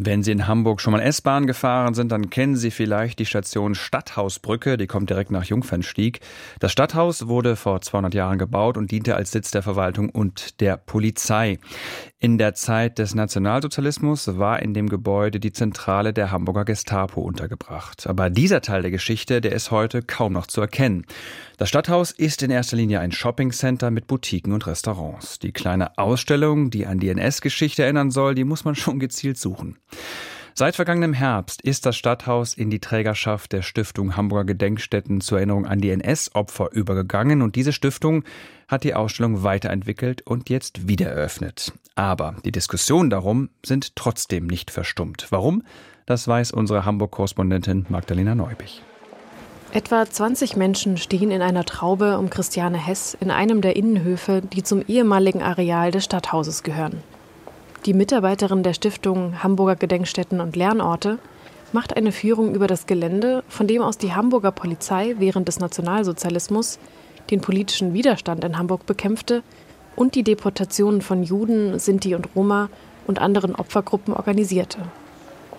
[0.00, 3.74] wenn Sie in Hamburg schon mal S-Bahn gefahren sind, dann kennen Sie vielleicht die Station
[3.74, 6.20] Stadthausbrücke, die kommt direkt nach Jungfernstieg.
[6.60, 10.76] Das Stadthaus wurde vor 200 Jahren gebaut und diente als Sitz der Verwaltung und der
[10.76, 11.58] Polizei.
[12.20, 18.06] In der Zeit des Nationalsozialismus war in dem Gebäude die Zentrale der Hamburger Gestapo untergebracht.
[18.06, 21.06] Aber dieser Teil der Geschichte, der ist heute kaum noch zu erkennen.
[21.58, 25.40] Das Stadthaus ist in erster Linie ein Shoppingcenter mit Boutiquen und Restaurants.
[25.40, 29.76] Die kleine Ausstellung, die an die NS-Geschichte erinnern soll, die muss man schon gezielt suchen.
[30.58, 35.66] Seit vergangenem Herbst ist das Stadthaus in die Trägerschaft der Stiftung Hamburger Gedenkstätten zur Erinnerung
[35.66, 38.24] an die NS-Opfer übergegangen und diese Stiftung
[38.66, 41.72] hat die Ausstellung weiterentwickelt und jetzt wieder eröffnet.
[41.94, 45.28] Aber die Diskussionen darum sind trotzdem nicht verstummt.
[45.30, 45.62] Warum?
[46.06, 48.82] Das weiß unsere Hamburg-Korrespondentin Magdalena Neubich.
[49.70, 54.64] Etwa 20 Menschen stehen in einer Traube um Christiane Hess in einem der Innenhöfe, die
[54.64, 57.02] zum ehemaligen Areal des Stadthauses gehören.
[57.86, 61.18] Die Mitarbeiterin der Stiftung Hamburger Gedenkstätten und Lernorte
[61.72, 66.78] macht eine Führung über das Gelände, von dem aus die Hamburger Polizei während des Nationalsozialismus
[67.30, 69.42] den politischen Widerstand in Hamburg bekämpfte
[69.96, 72.68] und die Deportationen von Juden, Sinti und Roma
[73.06, 74.78] und anderen Opfergruppen organisierte.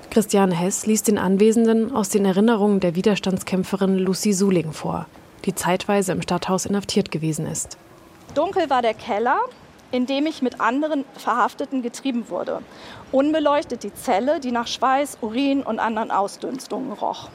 [0.10, 5.06] Christiane Hess liest den Anwesenden aus den Erinnerungen der Widerstandskämpferin Lucy Suling vor,
[5.46, 7.78] die zeitweise im Stadthaus inhaftiert gewesen ist.
[8.34, 9.40] Dunkel war der Keller,
[9.92, 12.62] in dem ich mit anderen Verhafteten getrieben wurde.
[13.12, 17.30] Unbeleuchtet die Zelle, die nach Schweiß, Urin und anderen Ausdünstungen roch.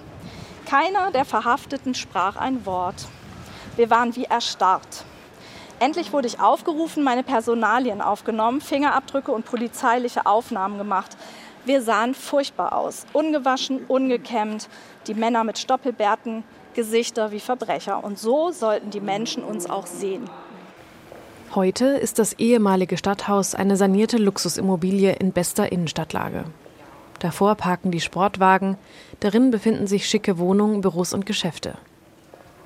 [0.66, 3.06] Keiner der Verhafteten sprach ein Wort.
[3.76, 5.04] Wir waren wie erstarrt.
[5.80, 11.16] Endlich wurde ich aufgerufen, meine Personalien aufgenommen, Fingerabdrücke und polizeiliche Aufnahmen gemacht.
[11.64, 14.68] Wir sahen furchtbar aus, ungewaschen, ungekämmt,
[15.06, 16.44] die Männer mit Stoppelbärten,
[16.74, 18.04] Gesichter wie Verbrecher.
[18.04, 20.28] Und so sollten die Menschen uns auch sehen.
[21.54, 26.46] Heute ist das ehemalige Stadthaus eine sanierte Luxusimmobilie in bester Innenstadtlage.
[27.20, 28.76] Davor parken die Sportwagen,
[29.20, 31.74] darin befinden sich schicke Wohnungen, Büros und Geschäfte.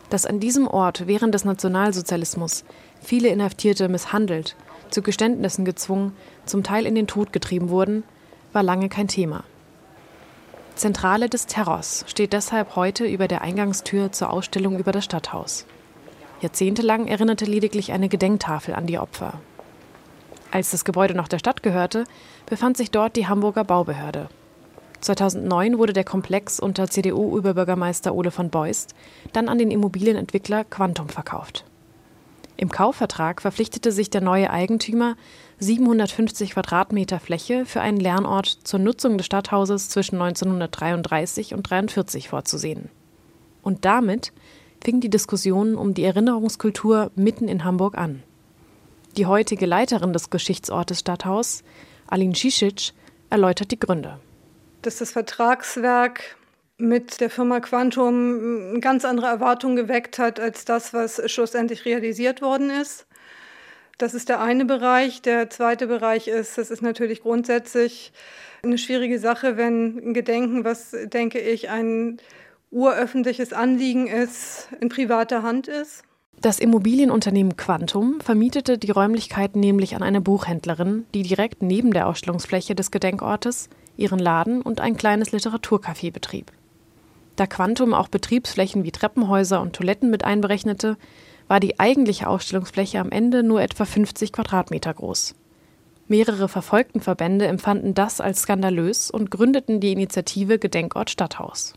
[0.09, 2.65] Dass an diesem Ort während des Nationalsozialismus
[3.03, 4.57] viele Inhaftierte misshandelt,
[4.89, 6.17] zu Geständnissen gezwungen,
[6.47, 8.05] zum Teil in den Tod getrieben wurden,
[8.55, 9.45] war lange kein Thema.
[10.77, 15.67] Zentrale des Terrors steht deshalb heute über der Eingangstür zur Ausstellung über das Stadthaus.
[16.41, 19.41] Jahrzehntelang erinnerte lediglich eine Gedenktafel an die Opfer.
[20.51, 22.05] Als das Gebäude noch der Stadt gehörte,
[22.47, 24.29] befand sich dort die Hamburger Baubehörde.
[25.01, 28.95] 2009 wurde der Komplex unter CDU-Überbürgermeister Ole von Beust
[29.33, 31.65] dann an den Immobilienentwickler Quantum verkauft.
[32.57, 35.17] Im Kaufvertrag verpflichtete sich der neue Eigentümer,
[35.61, 42.89] 750 Quadratmeter Fläche für einen Lernort zur Nutzung des Stadthauses zwischen 1933 und 1943 vorzusehen.
[43.63, 44.33] Und damit
[44.83, 48.23] fing die Diskussion um die Erinnerungskultur mitten in Hamburg an.
[49.17, 51.63] Die heutige Leiterin des Geschichtsortes Stadthaus,
[52.07, 52.93] Aline Cicic,
[53.31, 54.21] erläutert die Gründe.
[54.83, 56.37] Dass das Vertragswerk
[56.79, 62.71] mit der Firma Quantum ganz andere Erwartungen geweckt hat als das, was schlussendlich realisiert worden
[62.71, 63.07] ist.
[63.99, 65.21] Das ist der eine Bereich.
[65.23, 68.13] Der zweite Bereich ist, das ist natürlich grundsätzlich
[68.63, 72.19] eine schwierige Sache, wenn ein Gedenken, was, denke ich, ein
[72.71, 76.03] uröffentliches Anliegen ist, in privater Hand ist.
[76.41, 82.77] Das Immobilienunternehmen Quantum vermietete die Räumlichkeiten nämlich an eine Buchhändlerin, die direkt neben der Ausstellungsfläche
[82.77, 86.53] des Gedenkortes ihren Laden und ein kleines Literaturcafé betrieb.
[87.35, 90.97] Da Quantum auch Betriebsflächen wie Treppenhäuser und Toiletten mit einberechnete,
[91.49, 95.35] war die eigentliche Ausstellungsfläche am Ende nur etwa 50 Quadratmeter groß.
[96.07, 101.75] Mehrere Verfolgtenverbände empfanden das als skandalös und gründeten die Initiative Gedenkort Stadthaus.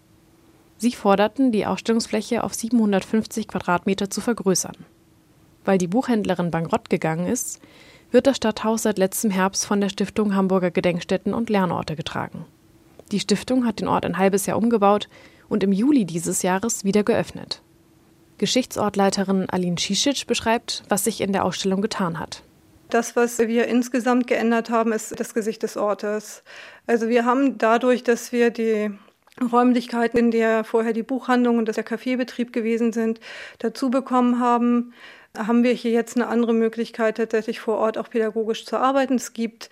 [0.81, 4.75] Sie forderten, die Ausstellungsfläche auf 750 Quadratmeter zu vergrößern.
[5.63, 7.61] Weil die Buchhändlerin bankrott gegangen ist,
[8.09, 12.45] wird das Stadthaus seit letztem Herbst von der Stiftung Hamburger Gedenkstätten und Lernorte getragen.
[13.11, 15.07] Die Stiftung hat den Ort ein halbes Jahr umgebaut
[15.49, 17.61] und im Juli dieses Jahres wieder geöffnet.
[18.39, 22.41] Geschichtsortleiterin Aline Cicic beschreibt, was sich in der Ausstellung getan hat.
[22.89, 26.41] Das, was wir insgesamt geändert haben, ist das Gesicht des Ortes.
[26.87, 28.89] Also wir haben dadurch, dass wir die
[29.41, 33.19] Räumlichkeiten, in der vorher die Buchhandlung und der Kaffeebetrieb gewesen sind,
[33.59, 34.93] dazu bekommen haben,
[35.37, 39.15] haben wir hier jetzt eine andere Möglichkeit, tatsächlich vor Ort auch pädagogisch zu arbeiten.
[39.15, 39.69] Es gibt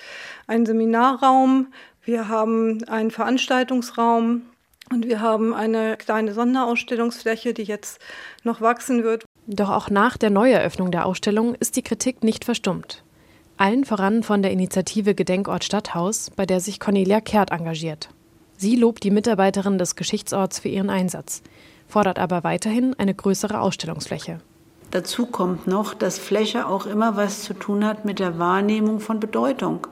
[0.48, 1.68] einen Seminarraum,
[2.04, 4.44] wir haben einen Veranstaltungsraum
[4.92, 8.00] und wir haben eine kleine Sonderausstellungsfläche, die jetzt
[8.44, 9.26] noch wachsen wird.
[9.48, 13.04] Doch auch nach der Neueröffnung der Ausstellung ist die Kritik nicht verstummt.
[13.58, 18.10] Allen voran von der Initiative Gedenkort Stadthaus, bei der sich Cornelia Kehrt engagiert.
[18.62, 21.42] Sie lobt die Mitarbeiterin des Geschichtsorts für ihren Einsatz,
[21.88, 24.42] fordert aber weiterhin eine größere Ausstellungsfläche.
[24.92, 29.22] Dazu kommt noch, dass Fläche auch immer was zu tun hat mit der Wahrnehmung von
[29.22, 29.88] Bedeutung.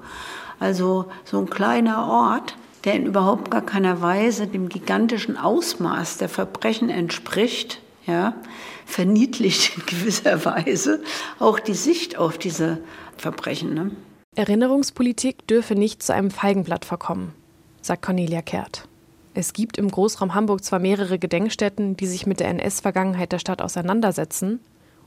[0.60, 6.28] Also so ein kleiner Ort, der in überhaupt gar keiner Weise dem gigantischen Ausmaß der
[6.28, 8.34] Verbrechen entspricht, ja,
[8.86, 11.02] verniedlicht in gewisser Weise
[11.40, 12.80] auch die Sicht auf diese
[13.16, 13.74] Verbrechen.
[13.74, 13.92] Ne?
[14.36, 17.34] Erinnerungspolitik dürfe nicht zu einem Feigenblatt verkommen,
[17.88, 18.88] sagt Cornelia Kehrt.
[19.34, 23.62] Es gibt im Großraum Hamburg zwar mehrere Gedenkstätten, die sich mit der NS-Vergangenheit der Stadt
[23.62, 24.60] auseinandersetzen,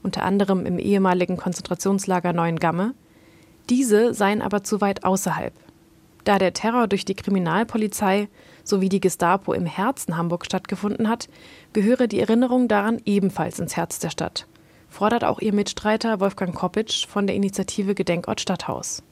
[0.03, 2.95] unter anderem im ehemaligen Konzentrationslager Neuengamme,
[3.69, 5.53] diese seien aber zu weit außerhalb.
[6.25, 8.29] Da der Terror durch die Kriminalpolizei
[8.65, 11.29] sowie die Gestapo im Herzen Hamburg stattgefunden hat,
[11.73, 14.47] gehöre die Erinnerung daran ebenfalls ins Herz der Stadt,
[14.89, 19.03] fordert auch ihr Mitstreiter Wolfgang Koppitsch von der Initiative Gedenkort Stadthaus.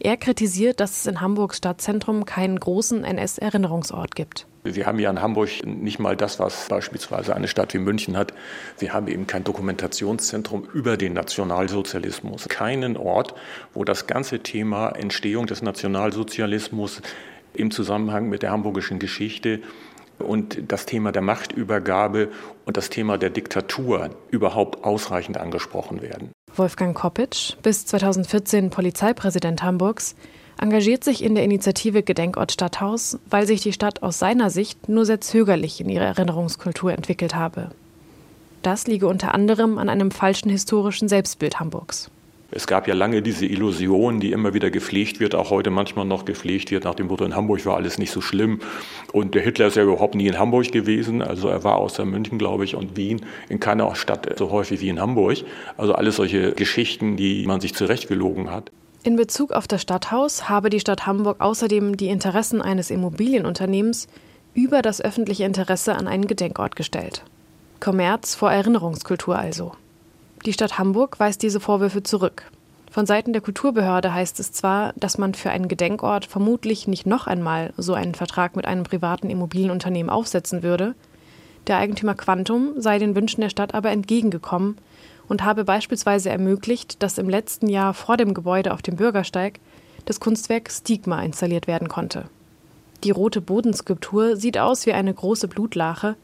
[0.00, 4.46] Er kritisiert, dass es in Hamburgs Stadtzentrum keinen großen NS-Erinnerungsort gibt.
[4.62, 8.32] Wir haben ja in Hamburg nicht mal das, was beispielsweise eine Stadt wie München hat.
[8.78, 12.48] Wir haben eben kein Dokumentationszentrum über den Nationalsozialismus.
[12.48, 13.34] Keinen Ort,
[13.74, 17.02] wo das ganze Thema Entstehung des Nationalsozialismus
[17.54, 19.60] im Zusammenhang mit der hamburgischen Geschichte
[20.18, 22.28] und das Thema der Machtübergabe
[22.66, 26.30] und das Thema der Diktatur überhaupt ausreichend angesprochen werden.
[26.58, 30.14] Wolfgang Koppitsch, bis 2014 Polizeipräsident Hamburgs,
[30.60, 35.06] engagiert sich in der Initiative Gedenkort Stadthaus, weil sich die Stadt aus seiner Sicht nur
[35.06, 37.70] sehr zögerlich in ihrer Erinnerungskultur entwickelt habe.
[38.62, 42.10] Das liege unter anderem an einem falschen historischen Selbstbild Hamburgs.
[42.50, 46.24] Es gab ja lange diese Illusion, die immer wieder gepflegt wird, auch heute manchmal noch
[46.24, 48.60] gepflegt wird, nach dem Motto, in Hamburg war alles nicht so schlimm.
[49.12, 51.20] Und der Hitler ist ja überhaupt nie in Hamburg gewesen.
[51.20, 54.88] Also er war außer München, glaube ich, und Wien in keiner Stadt so häufig wie
[54.88, 55.38] in Hamburg.
[55.76, 58.70] Also alles solche Geschichten, die man sich zurechtgelogen hat.
[59.02, 64.08] In Bezug auf das Stadthaus habe die Stadt Hamburg außerdem die Interessen eines Immobilienunternehmens
[64.54, 67.24] über das öffentliche Interesse an einen Gedenkort gestellt.
[67.78, 69.72] Kommerz vor Erinnerungskultur also.
[70.44, 72.50] Die Stadt Hamburg weist diese Vorwürfe zurück.
[72.90, 77.26] Von Seiten der Kulturbehörde heißt es zwar, dass man für einen Gedenkort vermutlich nicht noch
[77.26, 80.94] einmal so einen Vertrag mit einem privaten Immobilienunternehmen aufsetzen würde,
[81.68, 84.78] der Eigentümer Quantum sei den Wünschen der Stadt aber entgegengekommen
[85.28, 89.60] und habe beispielsweise ermöglicht, dass im letzten Jahr vor dem Gebäude auf dem Bürgersteig
[90.06, 92.24] das Kunstwerk Stigma installiert werden konnte.
[93.04, 96.16] Die rote Bodenskulptur sieht aus wie eine große Blutlache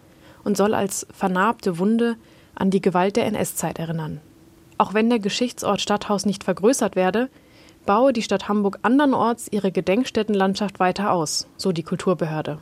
[0.45, 2.17] und soll als vernarbte Wunde
[2.55, 4.21] an die Gewalt der NS-Zeit erinnern.
[4.79, 7.29] Auch wenn der Geschichtsort Stadthaus nicht vergrößert werde,
[7.87, 12.59] baue die Stadt Hamburg andernorts ihre Gedenkstättenlandschaft weiter aus, so die Kulturbehörde.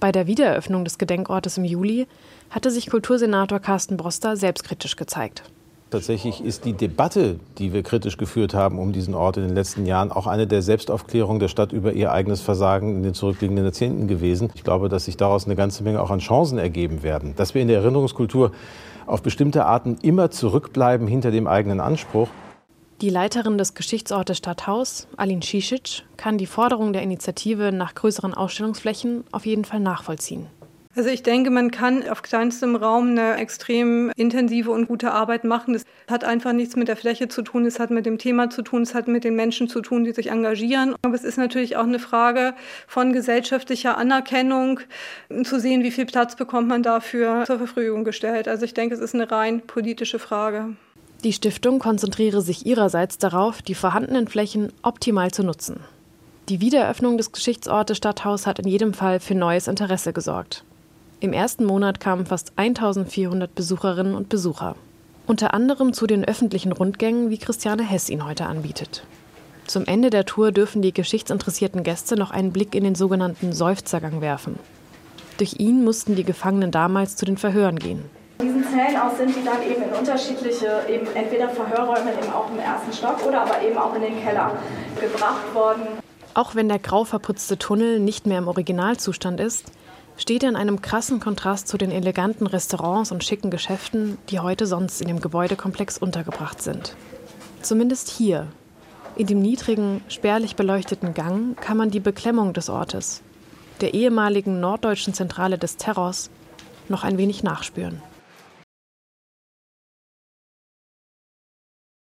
[0.00, 2.06] Bei der Wiedereröffnung des Gedenkortes im Juli
[2.50, 5.42] hatte sich Kultursenator Carsten Broster selbstkritisch gezeigt.
[5.90, 9.86] Tatsächlich ist die Debatte, die wir kritisch geführt haben um diesen Ort in den letzten
[9.86, 14.06] Jahren, auch eine der Selbstaufklärung der Stadt über ihr eigenes Versagen in den zurückliegenden Jahrzehnten
[14.06, 14.50] gewesen.
[14.54, 17.34] Ich glaube, dass sich daraus eine ganze Menge auch an Chancen ergeben werden.
[17.36, 18.52] Dass wir in der Erinnerungskultur
[19.08, 22.28] auf bestimmte Arten immer zurückbleiben hinter dem eigenen Anspruch.
[23.00, 29.22] Die Leiterin des Geschichtsortes Stadthaus, Alin Cicic, kann die Forderung der Initiative nach größeren Ausstellungsflächen
[29.30, 30.46] auf jeden Fall nachvollziehen.
[30.98, 35.74] Also ich denke, man kann auf kleinstem Raum eine extrem intensive und gute Arbeit machen.
[35.74, 38.62] Das hat einfach nichts mit der Fläche zu tun, es hat mit dem Thema zu
[38.62, 40.96] tun, es hat mit den Menschen zu tun, die sich engagieren.
[41.02, 42.52] Aber es ist natürlich auch eine Frage
[42.88, 44.80] von gesellschaftlicher Anerkennung,
[45.44, 48.48] zu sehen, wie viel Platz bekommt man dafür zur Verfügung gestellt.
[48.48, 50.74] Also ich denke, es ist eine rein politische Frage.
[51.22, 55.78] Die Stiftung konzentriere sich ihrerseits darauf, die vorhandenen Flächen optimal zu nutzen.
[56.48, 60.64] Die Wiedereröffnung des Geschichtsortes Stadthaus hat in jedem Fall für neues Interesse gesorgt.
[61.20, 64.76] Im ersten Monat kamen fast 1400 Besucherinnen und Besucher.
[65.26, 69.02] Unter anderem zu den öffentlichen Rundgängen, wie Christiane Hess ihn heute anbietet.
[69.66, 74.20] Zum Ende der Tour dürfen die geschichtsinteressierten Gäste noch einen Blick in den sogenannten Seufzergang
[74.20, 74.60] werfen.
[75.38, 78.04] Durch ihn mussten die Gefangenen damals zu den Verhören gehen.
[78.40, 82.60] Diesen Zellen aus sind die dann eben in unterschiedliche, eben entweder Verhörräume eben auch im
[82.60, 84.52] ersten Stock oder aber eben auch in den Keller
[85.00, 85.82] gebracht worden.
[86.34, 89.72] Auch wenn der grau verputzte Tunnel nicht mehr im Originalzustand ist,
[90.18, 94.66] steht er in einem krassen Kontrast zu den eleganten Restaurants und schicken Geschäften, die heute
[94.66, 96.94] sonst in dem Gebäudekomplex untergebracht sind.
[97.62, 98.48] Zumindest hier,
[99.16, 103.22] in dem niedrigen, spärlich beleuchteten Gang, kann man die Beklemmung des Ortes,
[103.80, 106.30] der ehemaligen norddeutschen Zentrale des Terrors,
[106.88, 108.02] noch ein wenig nachspüren.